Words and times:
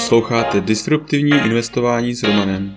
Posloucháte 0.00 0.60
Disruptivní 0.60 1.30
investování 1.30 2.14
s 2.14 2.22
Romanem. 2.22 2.76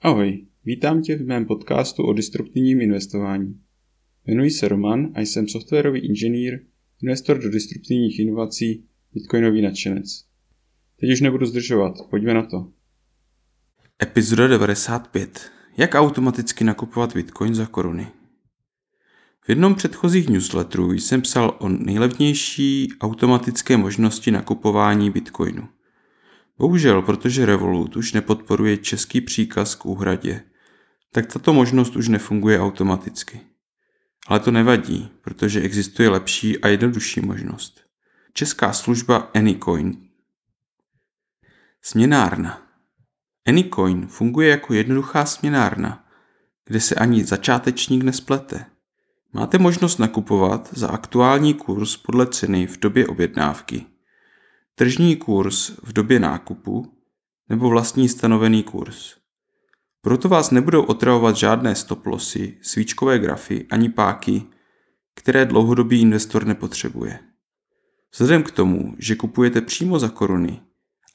Ahoj, 0.00 0.46
vítám 0.64 1.02
tě 1.02 1.16
v 1.16 1.26
mém 1.26 1.44
podcastu 1.44 2.02
o 2.02 2.12
disruptivním 2.12 2.80
investování. 2.80 3.60
Jmenuji 4.26 4.50
se 4.50 4.68
Roman 4.68 5.12
a 5.14 5.20
jsem 5.20 5.48
softwarový 5.48 6.00
inženýr, 6.00 6.60
investor 7.02 7.38
do 7.38 7.50
disruptivních 7.50 8.18
inovací, 8.18 8.84
bitcoinový 9.14 9.62
nadšenec. 9.62 10.24
Teď 11.00 11.12
už 11.12 11.20
nebudu 11.20 11.46
zdržovat, 11.46 11.94
pojďme 12.10 12.34
na 12.34 12.42
to. 12.42 12.68
Epizoda 14.02 14.48
95. 14.48 15.50
Jak 15.76 15.94
automaticky 15.94 16.64
nakupovat 16.64 17.14
bitcoin 17.14 17.54
za 17.54 17.66
koruny? 17.66 18.06
V 19.46 19.48
jednom 19.48 19.74
předchozích 19.74 20.28
newsletterů 20.28 20.92
jsem 20.92 21.22
psal 21.22 21.56
o 21.58 21.68
nejlevnější 21.68 22.92
automatické 23.00 23.76
možnosti 23.76 24.30
nakupování 24.30 25.10
bitcoinu. 25.10 25.68
Bohužel, 26.58 27.02
protože 27.02 27.46
Revolut 27.46 27.96
už 27.96 28.12
nepodporuje 28.12 28.76
český 28.76 29.20
příkaz 29.20 29.74
k 29.74 29.86
úhradě, 29.86 30.42
tak 31.12 31.32
tato 31.32 31.52
možnost 31.52 31.96
už 31.96 32.08
nefunguje 32.08 32.60
automaticky. 32.60 33.40
Ale 34.26 34.40
to 34.40 34.50
nevadí, 34.50 35.10
protože 35.22 35.60
existuje 35.60 36.08
lepší 36.08 36.58
a 36.58 36.68
jednodušší 36.68 37.20
možnost. 37.20 37.80
Česká 38.32 38.72
služba 38.72 39.30
Anycoin. 39.34 40.08
Směnárna. 41.82 42.62
Anycoin 43.48 44.06
funguje 44.06 44.48
jako 44.48 44.74
jednoduchá 44.74 45.26
směnárna, 45.26 46.04
kde 46.64 46.80
se 46.80 46.94
ani 46.94 47.24
začátečník 47.24 48.02
nesplete. 48.02 48.75
Máte 49.36 49.58
možnost 49.58 49.98
nakupovat 49.98 50.68
za 50.72 50.88
aktuální 50.88 51.54
kurz 51.54 51.96
podle 51.96 52.26
ceny 52.26 52.66
v 52.66 52.78
době 52.78 53.06
objednávky, 53.06 53.86
tržní 54.74 55.16
kurz 55.16 55.70
v 55.82 55.92
době 55.92 56.20
nákupu 56.20 56.92
nebo 57.48 57.68
vlastní 57.68 58.08
stanovený 58.08 58.62
kurz. 58.62 59.16
Proto 60.00 60.28
vás 60.28 60.50
nebudou 60.50 60.82
otravovat 60.82 61.36
žádné 61.36 61.74
stoplosy, 61.74 62.58
svíčkové 62.62 63.18
grafy 63.18 63.66
ani 63.70 63.88
páky, 63.88 64.42
které 65.14 65.44
dlouhodobý 65.44 66.00
investor 66.00 66.46
nepotřebuje. 66.46 67.18
Vzhledem 68.12 68.42
k 68.42 68.50
tomu, 68.50 68.94
že 68.98 69.14
kupujete 69.14 69.60
přímo 69.60 69.98
za 69.98 70.08
koruny 70.08 70.60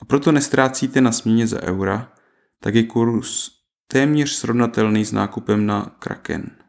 a 0.02 0.06
proto 0.06 0.32
nestrácíte 0.32 1.02
na 1.02 1.12
směně 1.12 1.48
za 1.48 1.62
eura, 1.62 2.14
tak 2.60 2.76
je 2.76 2.84
kurz 2.84 3.50
téměř 3.88 4.32
srovnatelný 4.32 5.06
s 5.06 5.12
nákupem 5.12 5.66
na 5.66 5.96
Kraken. 6.00 6.61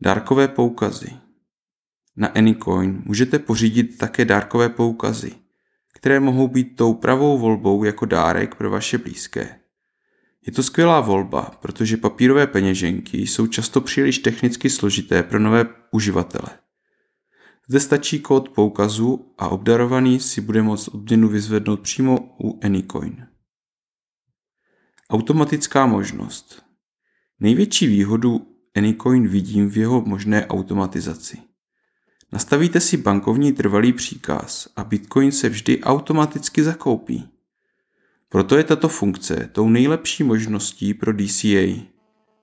Dárkové 0.00 0.48
poukazy 0.48 1.10
Na 2.16 2.28
Anycoin 2.28 3.02
můžete 3.04 3.38
pořídit 3.38 3.98
také 3.98 4.24
dárkové 4.24 4.68
poukazy, 4.68 5.32
které 5.94 6.20
mohou 6.20 6.48
být 6.48 6.76
tou 6.76 6.94
pravou 6.94 7.38
volbou 7.38 7.84
jako 7.84 8.06
dárek 8.06 8.54
pro 8.54 8.70
vaše 8.70 8.98
blízké. 8.98 9.60
Je 10.46 10.52
to 10.52 10.62
skvělá 10.62 11.00
volba, 11.00 11.42
protože 11.42 11.96
papírové 11.96 12.46
peněženky 12.46 13.18
jsou 13.18 13.46
často 13.46 13.80
příliš 13.80 14.18
technicky 14.18 14.70
složité 14.70 15.22
pro 15.22 15.38
nové 15.38 15.66
uživatele. 15.90 16.50
Zde 17.68 17.80
stačí 17.80 18.20
kód 18.20 18.48
poukazu 18.48 19.34
a 19.38 19.48
obdarovaný 19.48 20.20
si 20.20 20.40
bude 20.40 20.62
moct 20.62 20.88
odměnu 20.88 21.28
vyzvednout 21.28 21.80
přímo 21.80 22.36
u 22.44 22.60
Anycoin. 22.64 23.26
Automatická 25.10 25.86
možnost. 25.86 26.62
Největší 27.40 27.86
výhodu 27.86 28.55
Anycoin 28.76 29.28
vidím 29.28 29.70
v 29.70 29.76
jeho 29.76 30.00
možné 30.00 30.46
automatizaci. 30.46 31.38
Nastavíte 32.32 32.80
si 32.80 32.96
bankovní 32.96 33.52
trvalý 33.52 33.92
příkaz 33.92 34.68
a 34.76 34.84
Bitcoin 34.84 35.32
se 35.32 35.48
vždy 35.48 35.80
automaticky 35.80 36.62
zakoupí. 36.62 37.28
Proto 38.28 38.56
je 38.56 38.64
tato 38.64 38.88
funkce 38.88 39.48
tou 39.52 39.68
nejlepší 39.68 40.22
možností 40.22 40.94
pro 40.94 41.12
DCA. 41.12 41.82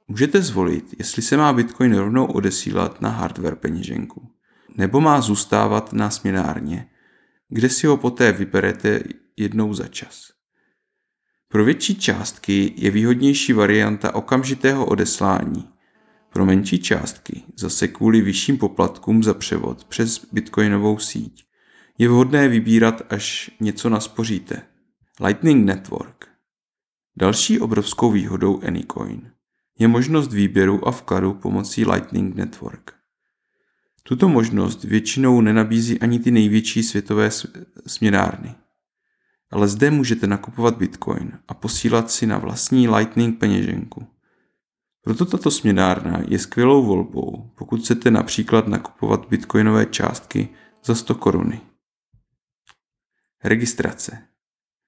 Můžete 0.07 0.41
zvolit, 0.41 0.95
jestli 0.99 1.21
se 1.21 1.37
má 1.37 1.53
Bitcoin 1.53 1.95
rovnou 1.95 2.25
odesílat 2.25 3.01
na 3.01 3.09
hardware 3.09 3.55
peněženku, 3.55 4.27
nebo 4.77 5.01
má 5.01 5.21
zůstávat 5.21 5.93
na 5.93 6.09
směnárně, 6.09 6.89
kde 7.49 7.69
si 7.69 7.87
ho 7.87 7.97
poté 7.97 8.31
vyberete 8.31 9.03
jednou 9.37 9.73
za 9.73 9.87
čas. 9.87 10.31
Pro 11.47 11.65
větší 11.65 11.95
částky 11.95 12.73
je 12.77 12.91
výhodnější 12.91 13.53
varianta 13.53 14.15
okamžitého 14.15 14.85
odeslání. 14.85 15.72
Pro 16.33 16.45
menší 16.45 16.79
částky, 16.79 17.43
zase 17.55 17.87
kvůli 17.87 18.21
vyšším 18.21 18.57
poplatkům 18.57 19.23
za 19.23 19.33
převod 19.33 19.83
přes 19.83 20.25
bitcoinovou 20.31 20.99
síť, 20.99 21.43
je 21.97 22.09
vhodné 22.09 22.47
vybírat, 22.47 23.01
až 23.09 23.51
něco 23.59 23.89
naspoříte. 23.89 24.61
Lightning 25.25 25.65
Network 25.65 26.27
Další 27.17 27.59
obrovskou 27.59 28.11
výhodou 28.11 28.61
Anycoin 28.63 29.31
je 29.79 29.87
možnost 29.87 30.33
výběru 30.33 30.87
a 30.87 30.91
vkladu 30.91 31.33
pomocí 31.33 31.85
Lightning 31.85 32.35
Network. 32.35 32.93
Tuto 34.03 34.29
možnost 34.29 34.83
většinou 34.83 35.41
nenabízí 35.41 35.99
ani 35.99 36.19
ty 36.19 36.31
největší 36.31 36.83
světové 36.83 37.29
směnárny 37.87 38.55
ale 39.53 39.67
zde 39.67 39.91
můžete 39.91 40.27
nakupovat 40.27 40.77
Bitcoin 40.77 41.31
a 41.47 41.53
posílat 41.53 42.11
si 42.11 42.27
na 42.27 42.37
vlastní 42.37 42.89
Lightning 42.89 43.39
peněženku. 43.39 44.07
Proto 45.03 45.25
tato 45.25 45.51
směnárna 45.51 46.23
je 46.27 46.39
skvělou 46.39 46.85
volbou, 46.85 47.51
pokud 47.55 47.81
chcete 47.81 48.11
například 48.11 48.67
nakupovat 48.67 49.27
bitcoinové 49.29 49.85
částky 49.85 50.49
za 50.83 50.95
100 50.95 51.15
koruny. 51.15 51.61
Registrace. 53.43 54.27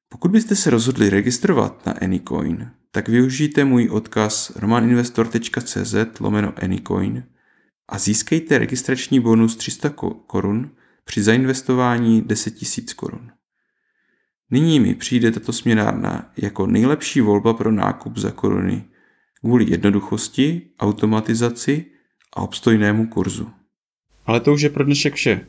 Pokud 0.09 0.31
byste 0.31 0.56
se 0.56 0.70
rozhodli 0.70 1.09
registrovat 1.09 1.86
na 1.86 1.94
Anycoin, 2.02 2.72
tak 2.92 3.09
využijte 3.09 3.66
můj 3.66 3.90
odkaz 3.90 4.56
romaninvestor.cz 4.56 5.96
lomeno 6.20 6.53
Anycoin 6.64 7.24
a 7.90 8.00
získejte 8.00 8.58
registrační 8.58 9.20
bonus 9.20 9.56
300 9.56 9.90
korun 10.28 10.72
při 11.03 11.24
zainvestování 11.24 12.22
10 12.22 12.53
000 12.78 12.88
korun. 12.96 13.32
Nyní 14.52 14.80
mi 14.80 14.96
přijde 14.96 15.32
tato 15.32 15.53
směnárna 15.53 16.32
jako 16.38 16.68
nejlepší 16.68 17.22
volba 17.22 17.53
pro 17.53 17.72
nákup 17.72 18.18
za 18.18 18.32
koruny 18.32 18.90
kvůli 19.40 19.72
jednoduchosti, 19.72 20.62
automatizaci 20.79 21.85
a 22.34 22.41
obstojnému 22.41 23.07
kurzu. 23.07 23.50
Ale 24.25 24.40
to 24.40 24.53
už 24.53 24.62
je 24.62 24.69
pro 24.69 24.84
dnešek 24.84 25.13
vše. 25.13 25.46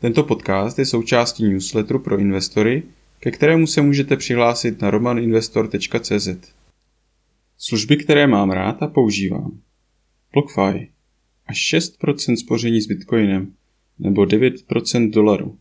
Tento 0.00 0.22
podcast 0.22 0.78
je 0.78 0.86
součástí 0.86 1.44
newsletteru 1.44 1.98
pro 1.98 2.18
investory, 2.18 2.82
ke 3.20 3.30
kterému 3.30 3.66
se 3.66 3.82
můžete 3.82 4.16
přihlásit 4.16 4.82
na 4.82 4.90
romaninvestor.cz. 4.90 6.28
Služby, 7.58 7.96
které 7.96 8.26
mám 8.26 8.50
rád 8.50 8.82
a 8.82 8.86
používám. 8.86 9.60
BlockFi. 10.32 10.90
Až 11.46 11.74
6% 11.74 12.36
spoření 12.36 12.80
s 12.80 12.86
Bitcoinem 12.86 13.52
nebo 13.98 14.22
9% 14.22 15.10
dolaru. 15.10 15.58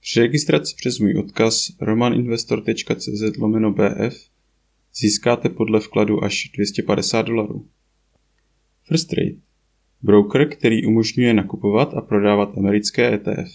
Při 0.00 0.20
registraci 0.20 0.74
přes 0.76 0.98
můj 0.98 1.18
odkaz 1.18 1.70
romaninvestor.cz 1.80 3.36
lomeno 3.38 3.72
bf 3.72 4.29
získáte 5.00 5.48
podle 5.48 5.80
vkladu 5.80 6.24
až 6.24 6.50
250 6.54 7.22
dolarů. 7.22 7.66
First 8.84 9.08
Trade. 9.08 9.34
Broker, 10.02 10.48
který 10.48 10.86
umožňuje 10.86 11.34
nakupovat 11.34 11.94
a 11.94 12.00
prodávat 12.00 12.58
americké 12.58 13.14
ETF, 13.14 13.50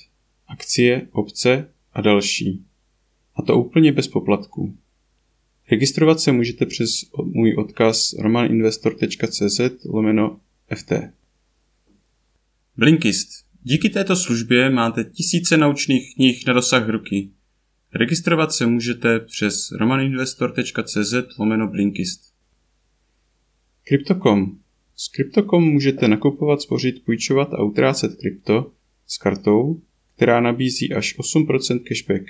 akcie, 0.48 1.08
opce 1.12 1.70
a 1.94 2.02
další. 2.02 2.66
A 3.36 3.42
to 3.42 3.60
úplně 3.60 3.92
bez 3.92 4.08
poplatků. 4.08 4.78
Registrovat 5.72 6.20
se 6.20 6.32
můžete 6.32 6.66
přes 6.66 6.90
můj 7.24 7.56
odkaz 7.56 8.14
romaninvestor.cz 8.14 9.60
lomeno 9.86 10.40
ft. 10.76 10.92
Blinkist 12.78 13.46
Díky 13.68 13.90
této 13.90 14.16
službě 14.16 14.70
máte 14.70 15.04
tisíce 15.04 15.58
naučných 15.58 16.16
knih 16.16 16.44
na 16.48 16.54
dosah 16.54 16.90
ruky. 16.90 17.30
Registrovat 17.96 18.54
se 18.54 18.66
můžete 18.66 19.20
přes 19.20 19.72
romaninvestor.cz 19.72 21.14
lomeno 21.40 21.68
Blinkist. 21.68 22.34
Crypto.com 23.84 24.60
S 24.96 25.10
Crypto.com 25.10 25.64
můžete 25.64 26.08
nakupovat, 26.08 26.62
spořit, 26.62 27.06
půjčovat 27.06 27.54
a 27.54 27.64
utrácet 27.64 28.16
krypto 28.16 28.72
s 29.08 29.18
kartou, 29.18 29.82
která 30.16 30.42
nabízí 30.42 30.94
až 30.94 31.20
8% 31.20 31.80
cashback. 31.84 32.24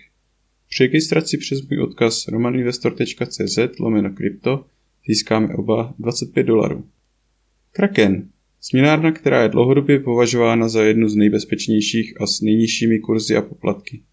Při 0.69 0.83
registraci 0.83 1.37
přes 1.37 1.67
můj 1.67 1.81
odkaz 1.81 2.27
romaninvestor.cz 2.27 3.79
lomeno 3.79 4.09
krypto 4.09 4.65
získáme 5.07 5.55
oba 5.55 5.93
25 5.99 6.43
dolarů. 6.43 6.87
Kraken 7.71 8.29
Směnárna, 8.61 9.11
která 9.11 9.43
je 9.43 9.49
dlouhodobě 9.49 9.99
považována 9.99 10.69
za 10.69 10.83
jednu 10.83 11.09
z 11.09 11.15
nejbezpečnějších 11.15 12.21
a 12.21 12.27
s 12.27 12.41
nejnižšími 12.41 12.99
kurzy 12.99 13.35
a 13.35 13.41
poplatky. 13.41 14.03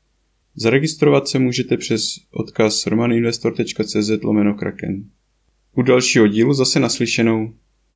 Zaregistrovat 0.55 1.29
se 1.29 1.39
můžete 1.39 1.77
přes 1.77 2.19
odkaz 2.31 2.87
romaninvestor.cz 2.87 4.11
lomeno 4.23 4.55
kraken. 4.55 5.05
U 5.77 5.83
dalšího 5.83 6.27
dílu 6.27 6.55
zase 6.55 6.81
naslyšenou. 6.81 7.55